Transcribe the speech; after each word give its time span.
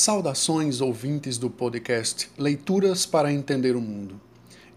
Saudações 0.00 0.80
ouvintes 0.80 1.38
do 1.38 1.50
podcast 1.50 2.30
Leituras 2.38 3.04
para 3.04 3.32
Entender 3.32 3.74
o 3.74 3.80
Mundo. 3.80 4.20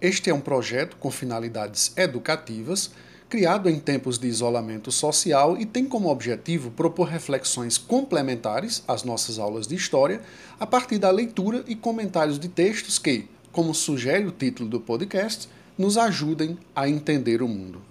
Este 0.01 0.31
é 0.31 0.33
um 0.33 0.41
projeto 0.41 0.97
com 0.97 1.11
finalidades 1.11 1.93
educativas, 1.95 2.89
criado 3.29 3.69
em 3.69 3.79
tempos 3.79 4.17
de 4.17 4.27
isolamento 4.27 4.91
social 4.91 5.55
e 5.59 5.63
tem 5.63 5.85
como 5.85 6.09
objetivo 6.09 6.71
propor 6.71 7.03
reflexões 7.03 7.77
complementares 7.77 8.83
às 8.87 9.03
nossas 9.03 9.37
aulas 9.37 9.67
de 9.67 9.75
história 9.75 10.21
a 10.59 10.65
partir 10.65 10.97
da 10.97 11.11
leitura 11.11 11.63
e 11.67 11.75
comentários 11.75 12.39
de 12.39 12.49
textos 12.49 12.97
que, 12.97 13.27
como 13.51 13.75
sugere 13.75 14.25
o 14.25 14.31
título 14.31 14.67
do 14.67 14.81
podcast, 14.81 15.47
nos 15.77 15.99
ajudem 15.99 16.57
a 16.75 16.89
entender 16.89 17.43
o 17.43 17.47
mundo. 17.47 17.90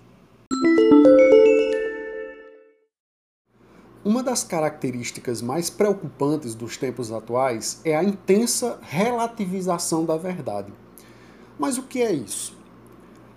Uma 4.21 4.27
das 4.33 4.45
características 4.45 5.41
mais 5.41 5.71
preocupantes 5.71 6.55
dos 6.55 6.77
tempos 6.77 7.11
atuais 7.11 7.81
é 7.87 7.97
a 7.97 8.05
intensa 8.05 8.79
relativização 8.83 10.05
da 10.05 10.19
verdade. 10.19 10.71
Mas 11.59 11.79
o 11.79 11.85
que 11.85 12.03
é 12.03 12.13
isso? 12.13 12.55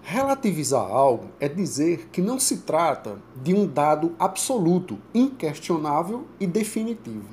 Relativizar 0.01 0.85
algo 0.85 1.29
é 1.39 1.47
dizer 1.47 2.09
que 2.11 2.21
não 2.21 2.37
se 2.37 2.57
trata 2.57 3.17
de 3.41 3.53
um 3.53 3.65
dado 3.65 4.13
absoluto, 4.19 4.99
inquestionável 5.13 6.25
e 6.37 6.45
definitivo. 6.45 7.29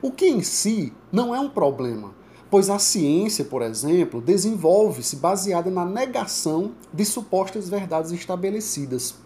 O 0.00 0.10
que 0.10 0.28
em 0.28 0.42
si 0.42 0.90
não 1.12 1.34
é 1.34 1.38
um 1.38 1.50
problema, 1.50 2.14
pois 2.50 2.70
a 2.70 2.78
ciência, 2.78 3.44
por 3.44 3.60
exemplo, 3.60 4.22
desenvolve-se 4.22 5.16
baseada 5.16 5.70
na 5.70 5.84
negação 5.84 6.72
de 6.90 7.04
supostas 7.04 7.68
verdades 7.68 8.10
estabelecidas. 8.10 9.16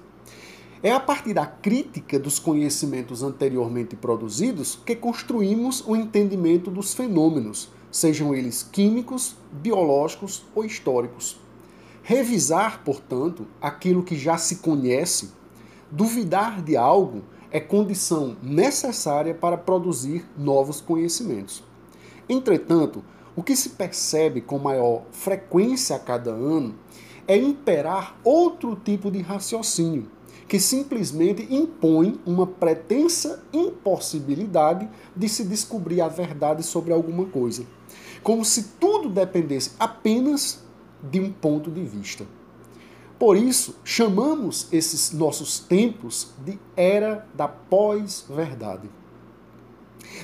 É 0.85 0.93
a 0.93 1.01
partir 1.01 1.33
da 1.33 1.47
crítica 1.47 2.19
dos 2.19 2.39
conhecimentos 2.39 3.23
anteriormente 3.23 3.97
produzidos 3.97 4.79
que 4.85 4.95
construímos 4.95 5.83
o 5.87 5.97
entendimento 5.97 6.71
dos 6.71 6.93
fenômenos, 6.93 7.71
sejam 7.91 8.35
eles 8.35 8.63
químicos, 8.63 9.35
biológicos 9.51 10.45
ou 10.55 10.63
históricos. 10.63 11.41
Revisar, 12.03 12.85
portanto, 12.85 13.47
aquilo 13.63 14.03
que 14.03 14.15
já 14.15 14.37
se 14.37 14.57
conhece, 14.57 15.31
duvidar 15.91 16.61
de 16.61 16.77
algo, 16.77 17.23
é 17.51 17.59
condição 17.59 18.37
necessária 18.43 19.35
para 19.35 19.57
produzir 19.57 20.27
novos 20.37 20.83
conhecimentos. 20.83 21.65
Entretanto, 22.29 23.03
o 23.35 23.43
que 23.43 23.57
se 23.57 23.71
percebe 23.71 24.43
com 24.43 24.59
maior 24.59 25.05
frequência 25.13 25.97
a 25.97 25.99
cada 25.99 26.31
ano 26.31 26.75
é 27.27 27.39
imperar 27.39 28.21
outro 28.23 28.77
tipo 28.77 29.11
de 29.11 29.23
raciocínio, 29.23 30.13
que 30.49 30.61
simplesmente 30.61 31.47
impõe 31.55 32.21
uma 32.27 32.47
pretensa 32.47 33.43
impossibilidade 33.53 34.89
de 35.17 35.29
se 35.29 35.45
descobrir 35.45 36.01
a 36.01 36.09
verdade 36.09 36.63
sobre 36.63 36.93
alguma 36.93 37.27
coisa. 37.27 37.65
Como 38.23 38.45
se 38.45 38.65
tudo 38.81 39.09
dependesse 39.09 39.73
apenas 39.79 40.63
de 41.03 41.21
um 41.21 41.33
ponto 41.33 41.71
de 41.71 41.83
vista. 41.83 42.27
Por 43.19 43.37
isso, 43.37 43.77
chamamos 43.85 44.69
esses 44.73 45.13
nossos 45.13 45.59
tempos 45.61 46.33
de 46.45 46.59
era 46.77 47.27
da 47.35 47.47
pós-verdade. 47.47 48.89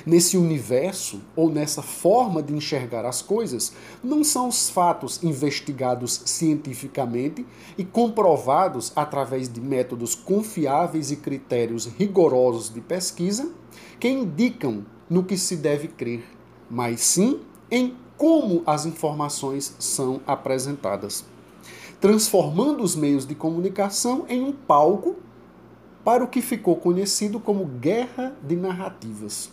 Nesse 0.05 0.37
universo, 0.37 1.21
ou 1.35 1.49
nessa 1.49 1.81
forma 1.81 2.41
de 2.41 2.53
enxergar 2.53 3.05
as 3.05 3.21
coisas, 3.21 3.73
não 4.03 4.23
são 4.23 4.47
os 4.47 4.69
fatos 4.69 5.23
investigados 5.23 6.21
cientificamente 6.25 7.45
e 7.77 7.83
comprovados 7.83 8.91
através 8.95 9.47
de 9.51 9.61
métodos 9.61 10.15
confiáveis 10.15 11.11
e 11.11 11.17
critérios 11.17 11.85
rigorosos 11.85 12.73
de 12.73 12.81
pesquisa 12.81 13.51
que 13.99 14.09
indicam 14.09 14.85
no 15.09 15.23
que 15.23 15.37
se 15.37 15.55
deve 15.55 15.87
crer, 15.87 16.23
mas 16.69 17.01
sim 17.01 17.41
em 17.69 17.95
como 18.17 18.61
as 18.65 18.85
informações 18.85 19.75
são 19.79 20.21
apresentadas, 20.25 21.25
transformando 21.99 22.83
os 22.83 22.95
meios 22.95 23.25
de 23.25 23.35
comunicação 23.35 24.25
em 24.29 24.43
um 24.43 24.51
palco 24.51 25.15
para 26.03 26.23
o 26.23 26.27
que 26.27 26.41
ficou 26.41 26.75
conhecido 26.75 27.39
como 27.39 27.65
guerra 27.65 28.35
de 28.41 28.55
narrativas. 28.55 29.51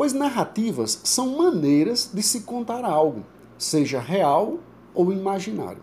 Pois 0.00 0.14
narrativas 0.14 0.98
são 1.04 1.36
maneiras 1.36 2.08
de 2.10 2.22
se 2.22 2.40
contar 2.40 2.86
algo, 2.86 3.22
seja 3.58 4.00
real 4.00 4.58
ou 4.94 5.12
imaginário. 5.12 5.82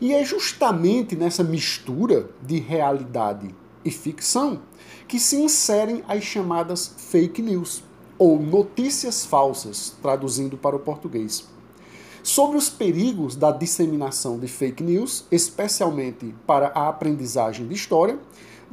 E 0.00 0.12
é 0.12 0.24
justamente 0.24 1.14
nessa 1.14 1.44
mistura 1.44 2.28
de 2.42 2.58
realidade 2.58 3.54
e 3.84 3.90
ficção 3.92 4.62
que 5.06 5.20
se 5.20 5.36
inserem 5.36 6.02
as 6.08 6.24
chamadas 6.24 6.92
fake 6.98 7.40
news, 7.40 7.84
ou 8.18 8.42
notícias 8.42 9.24
falsas, 9.24 9.94
traduzindo 10.02 10.56
para 10.56 10.74
o 10.74 10.80
português. 10.80 11.46
Sobre 12.20 12.56
os 12.56 12.68
perigos 12.68 13.36
da 13.36 13.52
disseminação 13.52 14.40
de 14.40 14.48
fake 14.48 14.82
news, 14.82 15.24
especialmente 15.30 16.34
para 16.44 16.72
a 16.74 16.88
aprendizagem 16.88 17.68
de 17.68 17.74
história, 17.74 18.18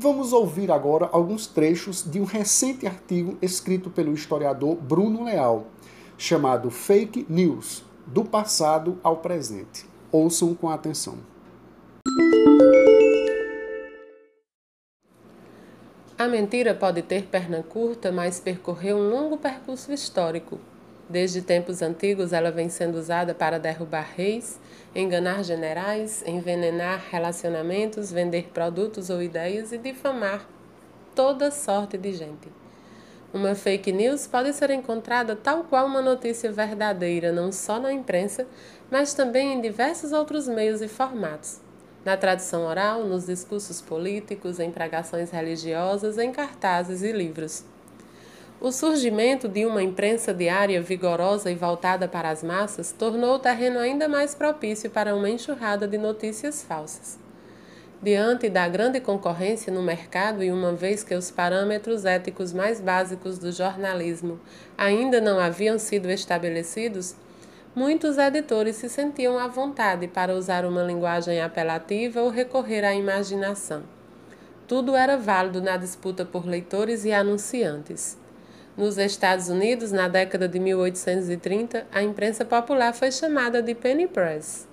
Vamos 0.02 0.34
ouvir 0.34 0.72
agora 0.72 1.08
alguns 1.12 1.46
trechos 1.46 2.04
de 2.04 2.20
um 2.20 2.24
recente 2.24 2.88
artigo 2.88 3.38
escrito 3.40 3.92
pelo 3.92 4.16
historiador 4.16 4.76
Bruno 4.76 5.26
Leal, 5.26 5.68
chamado 6.18 6.72
Fake 6.72 7.28
News: 7.30 7.84
Do 8.08 8.26
passado 8.26 8.98
ao 9.04 9.18
presente. 9.18 9.86
Ouçam 10.12 10.56
com 10.56 10.72
atenção. 10.72 11.20
A 16.18 16.28
mentira 16.28 16.74
pode 16.74 17.04
ter 17.04 17.28
perna 17.28 17.62
curta, 17.62 18.12
mas 18.12 18.40
percorreu 18.40 18.98
um 18.98 19.08
longo 19.08 19.38
percurso 19.38 19.94
histórico. 19.94 20.60
Desde 21.12 21.42
tempos 21.42 21.82
antigos, 21.82 22.32
ela 22.32 22.52
vem 22.52 22.70
sendo 22.70 22.98
usada 22.98 23.36
para 23.36 23.60
derrubar 23.60 24.14
reis 24.16 24.58
enganar 24.96 25.44
generais, 25.44 26.24
envenenar 26.26 27.06
relacionamentos, 27.10 28.12
vender 28.12 28.50
produtos 28.54 29.10
ou 29.10 29.22
ideias 29.22 29.72
e 29.72 29.78
difamar 29.78 30.48
toda 31.14 31.52
sorte 31.52 31.98
de 31.98 32.14
gente. 32.14 32.50
Uma 33.34 33.56
fake 33.56 33.92
news 33.92 34.28
pode 34.28 34.54
ser 34.54 34.72
encontrada 34.72 35.36
tal 35.36 35.64
qual 35.64 35.86
uma 35.86 36.02
notícia 36.02 36.52
verdadeira, 36.52 37.32
não 37.32 37.52
só 37.52 37.80
na 37.80 37.94
imprensa, 37.94 38.46
mas 38.90 39.14
também 39.14 39.54
em 39.54 39.62
diversos 39.62 40.12
outros 40.12 40.48
meios 40.48 40.82
e 40.82 40.88
formatos. 40.88 41.62
Na 42.04 42.18
tradição 42.18 42.66
oral, 42.66 43.04
nos 43.04 43.28
discursos 43.28 43.82
políticos, 43.82 44.60
em 44.60 44.72
pregações 44.72 45.30
religiosas, 45.30 46.18
em 46.18 46.32
cartazes 46.32 47.04
e 47.04 47.12
livros. 47.12 47.64
O 48.64 48.72
surgimento 48.72 49.48
de 49.48 49.66
uma 49.66 49.82
imprensa 49.82 50.32
diária 50.32 50.80
vigorosa 50.84 51.50
e 51.50 51.56
voltada 51.56 52.08
para 52.08 52.30
as 52.30 52.44
massas 52.44 52.92
tornou 52.92 53.34
o 53.34 53.40
terreno 53.40 53.80
ainda 53.80 54.08
mais 54.08 54.36
propício 54.36 54.88
para 54.88 55.16
uma 55.16 55.32
enxurrada 55.32 55.88
de 55.88 55.98
notícias 55.98 56.62
falsas. 56.62 57.18
Diante 58.04 58.50
da 58.50 58.68
grande 58.68 59.00
concorrência 59.00 59.74
no 59.74 59.82
mercado 59.82 60.44
e 60.44 60.52
uma 60.52 60.74
vez 60.74 61.04
que 61.04 61.16
os 61.16 61.32
parâmetros 61.32 62.06
éticos 62.06 62.54
mais 62.54 62.80
básicos 62.80 63.40
do 63.40 63.52
jornalismo 63.52 64.40
ainda 64.78 65.20
não 65.20 65.40
haviam 65.40 65.80
sido 65.80 66.12
estabelecidos, 66.12 67.16
muitos 67.74 68.20
editores 68.20 68.76
se 68.76 68.88
sentiam 68.90 69.40
à 69.40 69.48
vontade 69.48 70.08
para 70.08 70.36
usar 70.36 70.66
uma 70.66 70.84
linguagem 70.84 71.42
apelativa 71.42 72.22
ou 72.22 72.30
recorrer 72.30 72.86
à 72.86 72.94
imaginação. 72.94 73.82
Tudo 74.68 74.96
era 74.96 75.18
válido 75.18 75.60
na 75.64 75.78
disputa 75.78 76.24
por 76.24 76.46
leitores 76.46 77.06
e 77.06 77.12
anunciantes. 77.12 78.21
Nos 78.82 78.98
Estados 78.98 79.48
Unidos, 79.48 79.92
na 79.92 80.08
década 80.08 80.48
de 80.48 80.60
1830, 80.60 81.86
a 81.92 82.02
imprensa 82.02 82.44
popular 82.44 82.96
foi 82.96 83.12
chamada 83.12 83.62
de 83.62 83.76
penny 83.76 84.08
press. 84.08 84.68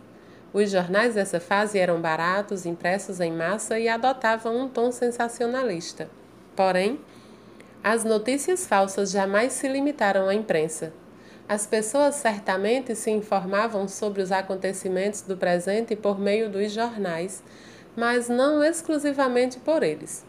Os 0.50 0.70
jornais 0.70 1.14
dessa 1.14 1.38
fase 1.38 1.78
eram 1.78 2.00
baratos, 2.00 2.64
impressos 2.64 3.20
em 3.20 3.30
massa 3.30 3.78
e 3.78 3.86
adotavam 3.86 4.56
um 4.56 4.66
tom 4.66 4.90
sensacionalista. 4.90 6.08
Porém, 6.56 6.98
as 7.84 8.02
notícias 8.02 8.66
falsas 8.66 9.10
jamais 9.10 9.52
se 9.52 9.68
limitaram 9.68 10.26
à 10.26 10.34
imprensa. 10.34 10.90
As 11.46 11.66
pessoas 11.66 12.14
certamente 12.14 12.94
se 12.94 13.10
informavam 13.10 13.86
sobre 13.86 14.22
os 14.22 14.32
acontecimentos 14.32 15.20
do 15.20 15.36
presente 15.36 15.94
por 15.94 16.18
meio 16.18 16.48
dos 16.48 16.72
jornais, 16.72 17.42
mas 17.94 18.26
não 18.26 18.64
exclusivamente 18.64 19.58
por 19.58 19.82
eles. 19.82 20.24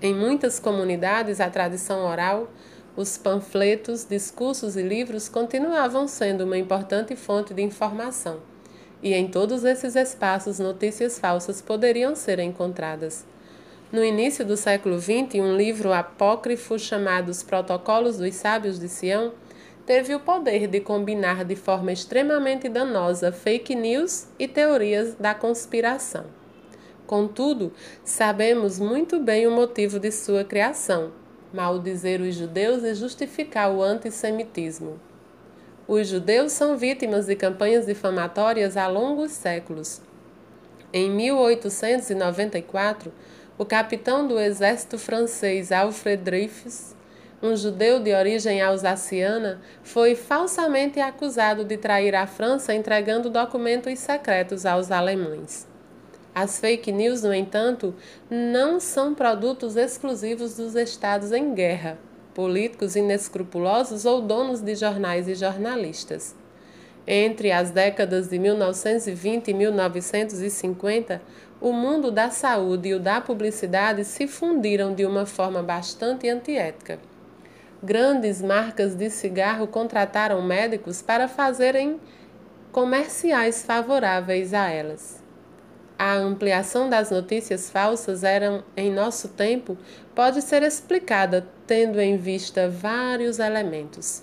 Em 0.00 0.14
muitas 0.14 0.60
comunidades, 0.60 1.40
a 1.40 1.50
tradição 1.50 2.06
oral 2.06 2.48
os 2.96 3.16
panfletos, 3.16 4.04
discursos 4.04 4.76
e 4.76 4.82
livros 4.82 5.28
continuavam 5.28 6.08
sendo 6.08 6.44
uma 6.44 6.58
importante 6.58 7.14
fonte 7.14 7.54
de 7.54 7.62
informação, 7.62 8.38
e 9.02 9.14
em 9.14 9.28
todos 9.28 9.64
esses 9.64 9.94
espaços 9.94 10.58
notícias 10.58 11.18
falsas 11.18 11.62
poderiam 11.62 12.14
ser 12.14 12.38
encontradas. 12.40 13.24
No 13.92 14.04
início 14.04 14.44
do 14.44 14.56
século 14.56 15.00
XX, 15.00 15.36
um 15.36 15.56
livro 15.56 15.92
apócrifo 15.92 16.78
chamado 16.78 17.28
Os 17.28 17.42
Protocolos 17.42 18.18
dos 18.18 18.34
Sábios 18.34 18.78
de 18.78 18.88
Sião 18.88 19.32
teve 19.86 20.14
o 20.14 20.20
poder 20.20 20.68
de 20.68 20.80
combinar 20.80 21.44
de 21.44 21.56
forma 21.56 21.92
extremamente 21.92 22.68
danosa 22.68 23.32
fake 23.32 23.74
news 23.74 24.28
e 24.38 24.46
teorias 24.46 25.14
da 25.14 25.34
conspiração. 25.34 26.26
Contudo, 27.06 27.72
sabemos 28.04 28.78
muito 28.78 29.18
bem 29.18 29.46
o 29.48 29.50
motivo 29.50 29.98
de 29.98 30.12
sua 30.12 30.44
criação 30.44 31.19
maldizer 31.52 32.20
os 32.20 32.34
judeus 32.34 32.82
e 32.84 32.94
justificar 32.94 33.70
o 33.70 33.82
antissemitismo. 33.82 35.00
Os 35.86 36.08
judeus 36.08 36.52
são 36.52 36.76
vítimas 36.76 37.26
de 37.26 37.34
campanhas 37.34 37.86
difamatórias 37.86 38.76
há 38.76 38.86
longos 38.86 39.32
séculos. 39.32 40.00
Em 40.92 41.10
1894, 41.10 43.12
o 43.58 43.64
capitão 43.64 44.26
do 44.26 44.38
exército 44.38 44.98
francês 44.98 45.70
Alfred 45.70 46.22
Dreyfus, 46.22 46.94
um 47.42 47.56
judeu 47.56 48.00
de 48.00 48.14
origem 48.14 48.60
alsaciana, 48.60 49.60
foi 49.82 50.14
falsamente 50.14 51.00
acusado 51.00 51.64
de 51.64 51.76
trair 51.76 52.14
a 52.14 52.26
França 52.26 52.74
entregando 52.74 53.30
documentos 53.30 53.98
secretos 53.98 54.66
aos 54.66 54.90
alemães. 54.90 55.69
As 56.34 56.60
fake 56.60 56.92
news, 56.92 57.22
no 57.22 57.34
entanto, 57.34 57.94
não 58.30 58.78
são 58.78 59.14
produtos 59.14 59.76
exclusivos 59.76 60.56
dos 60.56 60.74
estados 60.74 61.32
em 61.32 61.54
guerra 61.54 61.98
políticos 62.34 62.96
inescrupulosos 62.96 64.04
ou 64.04 64.20
donos 64.20 64.60
de 64.60 64.74
jornais 64.74 65.28
e 65.28 65.34
jornalistas. 65.34 66.34
Entre 67.06 67.50
as 67.50 67.70
décadas 67.70 68.28
de 68.28 68.38
1920 68.38 69.48
e 69.48 69.54
1950, 69.54 71.20
o 71.60 71.72
mundo 71.72 72.10
da 72.10 72.30
saúde 72.30 72.88
e 72.88 72.94
o 72.94 73.00
da 73.00 73.20
publicidade 73.20 74.04
se 74.04 74.26
fundiram 74.26 74.94
de 74.94 75.04
uma 75.04 75.26
forma 75.26 75.62
bastante 75.62 76.28
antiética. 76.28 76.98
Grandes 77.82 78.40
marcas 78.40 78.94
de 78.94 79.10
cigarro 79.10 79.66
contrataram 79.66 80.40
médicos 80.42 81.02
para 81.02 81.26
fazerem 81.26 81.98
comerciais 82.70 83.64
favoráveis 83.64 84.54
a 84.54 84.68
elas 84.70 85.19
a 86.00 86.14
ampliação 86.14 86.88
das 86.88 87.10
notícias 87.10 87.68
falsas 87.68 88.24
eram 88.24 88.64
em 88.74 88.90
nosso 88.90 89.28
tempo 89.28 89.76
pode 90.14 90.40
ser 90.40 90.62
explicada 90.62 91.46
tendo 91.66 92.00
em 92.00 92.16
vista 92.16 92.70
vários 92.70 93.38
elementos. 93.38 94.22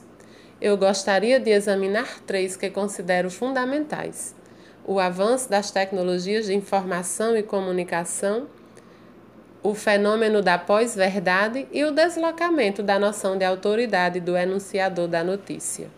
Eu 0.59 0.75
gostaria 0.75 1.39
de 1.39 1.51
examinar 1.51 2.19
três 2.21 2.57
que 2.57 2.71
considero 2.71 3.29
fundamentais: 3.29 4.33
o 4.83 4.99
avanço 4.99 5.51
das 5.51 5.69
tecnologias 5.69 6.47
de 6.47 6.55
informação 6.55 7.37
e 7.37 7.43
comunicação, 7.43 8.47
o 9.61 9.75
fenômeno 9.75 10.41
da 10.41 10.57
pós-verdade 10.57 11.67
e 11.71 11.85
o 11.85 11.91
deslocamento 11.91 12.81
da 12.81 12.97
noção 12.97 13.37
de 13.37 13.45
autoridade 13.45 14.19
do 14.19 14.35
enunciador 14.35 15.07
da 15.07 15.23
notícia. 15.23 15.91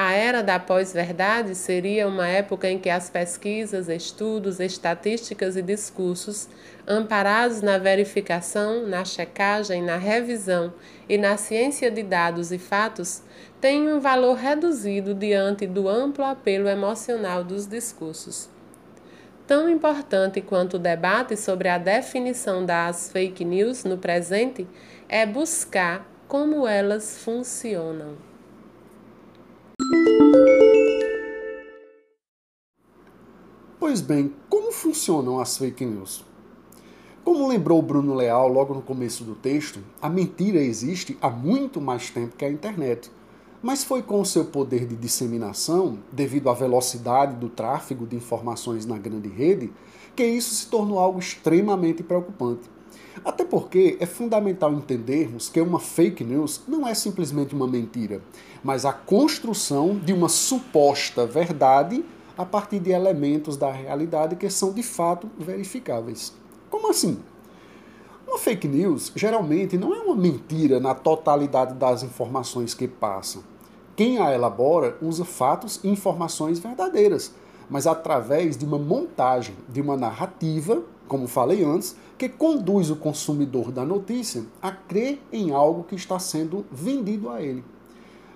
A 0.00 0.12
era 0.12 0.44
da 0.44 0.60
pós-verdade 0.60 1.56
seria 1.56 2.06
uma 2.06 2.28
época 2.28 2.70
em 2.70 2.78
que 2.78 2.88
as 2.88 3.10
pesquisas, 3.10 3.88
estudos, 3.88 4.60
estatísticas 4.60 5.56
e 5.56 5.60
discursos, 5.60 6.48
amparados 6.86 7.62
na 7.62 7.78
verificação, 7.78 8.86
na 8.86 9.04
checagem, 9.04 9.82
na 9.82 9.96
revisão 9.96 10.72
e 11.08 11.18
na 11.18 11.36
ciência 11.36 11.90
de 11.90 12.04
dados 12.04 12.52
e 12.52 12.58
fatos, 12.58 13.24
têm 13.60 13.92
um 13.92 13.98
valor 13.98 14.36
reduzido 14.36 15.12
diante 15.14 15.66
do 15.66 15.88
amplo 15.88 16.24
apelo 16.24 16.68
emocional 16.68 17.42
dos 17.42 17.66
discursos. 17.66 18.48
Tão 19.48 19.68
importante 19.68 20.40
quanto 20.40 20.74
o 20.74 20.78
debate 20.78 21.36
sobre 21.36 21.68
a 21.68 21.76
definição 21.76 22.64
das 22.64 23.10
fake 23.10 23.44
news 23.44 23.82
no 23.82 23.98
presente 23.98 24.64
é 25.08 25.26
buscar 25.26 26.08
como 26.28 26.68
elas 26.68 27.18
funcionam. 27.18 28.27
Pois 33.88 34.00
bem, 34.02 34.34
como 34.50 34.70
funcionam 34.70 35.40
as 35.40 35.56
fake 35.56 35.86
news? 35.86 36.22
Como 37.24 37.48
lembrou 37.48 37.80
Bruno 37.80 38.12
Leal 38.12 38.46
logo 38.48 38.74
no 38.74 38.82
começo 38.82 39.24
do 39.24 39.34
texto, 39.34 39.80
a 40.02 40.10
mentira 40.10 40.58
existe 40.58 41.16
há 41.22 41.30
muito 41.30 41.80
mais 41.80 42.10
tempo 42.10 42.36
que 42.36 42.44
a 42.44 42.50
internet. 42.50 43.10
Mas 43.62 43.84
foi 43.84 44.02
com 44.02 44.20
o 44.20 44.26
seu 44.26 44.44
poder 44.44 44.84
de 44.84 44.94
disseminação, 44.94 46.00
devido 46.12 46.50
à 46.50 46.54
velocidade 46.54 47.36
do 47.36 47.48
tráfego 47.48 48.06
de 48.06 48.16
informações 48.16 48.84
na 48.84 48.98
grande 48.98 49.28
rede, 49.30 49.72
que 50.14 50.22
isso 50.22 50.54
se 50.54 50.66
tornou 50.66 50.98
algo 50.98 51.18
extremamente 51.18 52.02
preocupante. 52.02 52.68
Até 53.24 53.44
porque 53.44 53.96
é 54.00 54.06
fundamental 54.06 54.72
entendermos 54.72 55.48
que 55.48 55.60
uma 55.60 55.80
fake 55.80 56.24
news 56.24 56.62
não 56.68 56.86
é 56.86 56.94
simplesmente 56.94 57.54
uma 57.54 57.66
mentira, 57.66 58.20
mas 58.62 58.84
a 58.84 58.92
construção 58.92 59.96
de 59.96 60.12
uma 60.12 60.28
suposta 60.28 61.26
verdade 61.26 62.04
a 62.36 62.44
partir 62.44 62.78
de 62.78 62.90
elementos 62.90 63.56
da 63.56 63.72
realidade 63.72 64.36
que 64.36 64.48
são 64.48 64.72
de 64.72 64.82
fato 64.82 65.28
verificáveis. 65.38 66.32
Como 66.70 66.88
assim? 66.90 67.18
Uma 68.26 68.38
fake 68.38 68.68
news 68.68 69.10
geralmente 69.16 69.76
não 69.76 69.94
é 69.94 69.98
uma 69.98 70.14
mentira 70.14 70.78
na 70.78 70.94
totalidade 70.94 71.74
das 71.74 72.02
informações 72.02 72.74
que 72.74 72.86
passam. 72.86 73.42
Quem 73.96 74.18
a 74.18 74.32
elabora 74.32 74.96
usa 75.02 75.24
fatos 75.24 75.80
e 75.82 75.88
informações 75.88 76.60
verdadeiras, 76.60 77.34
mas 77.68 77.86
através 77.86 78.56
de 78.56 78.64
uma 78.64 78.78
montagem, 78.78 79.54
de 79.68 79.80
uma 79.80 79.96
narrativa, 79.96 80.82
como 81.06 81.26
falei 81.26 81.64
antes, 81.64 81.96
que 82.16 82.28
conduz 82.28 82.90
o 82.90 82.96
consumidor 82.96 83.70
da 83.70 83.84
notícia 83.84 84.44
a 84.60 84.70
crer 84.70 85.20
em 85.32 85.50
algo 85.50 85.84
que 85.84 85.94
está 85.94 86.18
sendo 86.18 86.66
vendido 86.70 87.30
a 87.30 87.42
ele. 87.42 87.64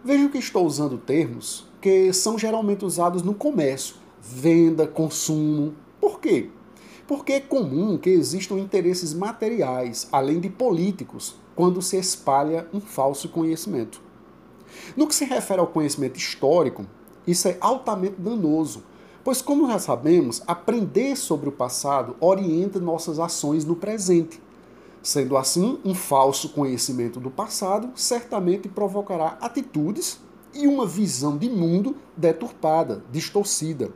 Vejam 0.04 0.28
que 0.28 0.38
estou 0.38 0.66
usando 0.66 0.98
termos 0.98 1.66
que 1.80 2.12
são 2.12 2.38
geralmente 2.38 2.84
usados 2.84 3.22
no 3.22 3.34
comércio, 3.34 3.96
venda, 4.20 4.86
consumo. 4.86 5.74
Por 6.00 6.20
quê? 6.20 6.48
Porque 7.06 7.32
é 7.34 7.40
comum 7.40 7.98
que 7.98 8.10
existam 8.10 8.58
interesses 8.58 9.12
materiais, 9.12 10.08
além 10.12 10.40
de 10.40 10.48
políticos, 10.48 11.34
quando 11.54 11.82
se 11.82 11.96
espalha 11.96 12.66
um 12.72 12.80
falso 12.80 13.28
conhecimento. 13.28 14.00
No 14.96 15.06
que 15.06 15.14
se 15.14 15.24
refere 15.24 15.60
ao 15.60 15.66
conhecimento 15.66 16.16
histórico, 16.16 16.86
isso 17.26 17.48
é 17.48 17.56
altamente 17.60 18.16
danoso, 18.18 18.82
pois, 19.24 19.40
como 19.40 19.68
já 19.68 19.78
sabemos, 19.78 20.42
aprender 20.46 21.16
sobre 21.16 21.48
o 21.48 21.52
passado 21.52 22.16
orienta 22.20 22.78
nossas 22.78 23.18
ações 23.18 23.64
no 23.64 23.76
presente. 23.76 24.40
Sendo 25.02 25.36
assim, 25.36 25.78
um 25.84 25.94
falso 25.94 26.50
conhecimento 26.50 27.18
do 27.18 27.30
passado 27.30 27.90
certamente 27.96 28.68
provocará 28.68 29.36
atitudes 29.40 30.20
e 30.54 30.66
uma 30.66 30.86
visão 30.86 31.36
de 31.36 31.48
mundo 31.48 31.96
deturpada, 32.16 33.02
distorcida, 33.10 33.90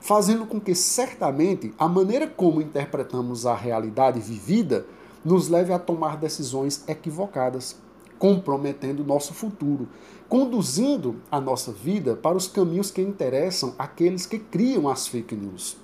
fazendo 0.00 0.44
com 0.44 0.60
que 0.60 0.74
certamente 0.74 1.72
a 1.78 1.88
maneira 1.88 2.26
como 2.26 2.60
interpretamos 2.60 3.46
a 3.46 3.54
realidade 3.54 4.20
vivida 4.20 4.86
nos 5.24 5.48
leve 5.48 5.72
a 5.72 5.78
tomar 5.78 6.16
decisões 6.16 6.84
equivocadas, 6.88 7.76
comprometendo 8.20 9.02
nosso 9.02 9.32
futuro, 9.32 9.88
conduzindo 10.28 11.16
a 11.30 11.40
nossa 11.40 11.72
vida 11.72 12.14
para 12.14 12.36
os 12.36 12.46
caminhos 12.46 12.90
que 12.90 13.00
interessam 13.00 13.74
àqueles 13.78 14.26
que 14.26 14.38
criam 14.38 14.88
as 14.88 15.08
fake 15.08 15.34
news. 15.34 15.78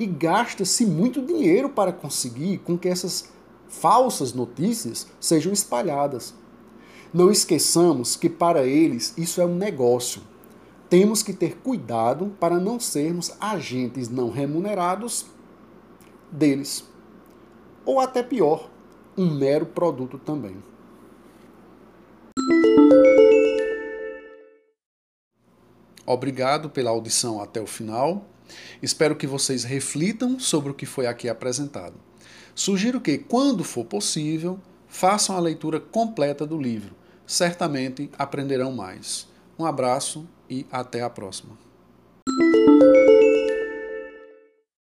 E 0.00 0.06
gasta-se 0.06 0.86
muito 0.86 1.20
dinheiro 1.20 1.68
para 1.68 1.92
conseguir 1.92 2.58
com 2.58 2.76
que 2.76 2.88
essas 2.88 3.28
falsas 3.68 4.32
notícias 4.32 5.06
sejam 5.20 5.52
espalhadas. 5.52 6.34
Não 7.12 7.30
esqueçamos 7.30 8.16
que 8.16 8.30
para 8.30 8.64
eles 8.64 9.12
isso 9.18 9.42
é 9.42 9.44
um 9.44 9.54
negócio. 9.54 10.22
Temos 10.88 11.22
que 11.22 11.34
ter 11.34 11.58
cuidado 11.58 12.32
para 12.40 12.58
não 12.58 12.80
sermos 12.80 13.32
agentes 13.38 14.08
não 14.08 14.30
remunerados 14.30 15.26
deles. 16.32 16.84
Ou 17.84 18.00
até 18.00 18.22
pior, 18.22 18.70
um 19.18 19.30
mero 19.34 19.66
produto 19.66 20.18
também. 20.18 20.69
Obrigado 26.06 26.68
pela 26.68 26.90
audição 26.90 27.40
até 27.40 27.60
o 27.60 27.66
final. 27.66 28.24
Espero 28.82 29.14
que 29.14 29.26
vocês 29.26 29.64
reflitam 29.64 30.40
sobre 30.40 30.72
o 30.72 30.74
que 30.74 30.86
foi 30.86 31.06
aqui 31.06 31.28
apresentado. 31.28 31.94
Sugiro 32.54 33.00
que, 33.00 33.16
quando 33.16 33.62
for 33.62 33.84
possível, 33.84 34.58
façam 34.88 35.36
a 35.36 35.40
leitura 35.40 35.78
completa 35.78 36.44
do 36.44 36.60
livro. 36.60 36.96
Certamente 37.26 38.10
aprenderão 38.18 38.72
mais. 38.72 39.28
Um 39.58 39.64
abraço 39.64 40.28
e 40.48 40.66
até 40.72 41.00
a 41.00 41.08
próxima. 41.08 41.69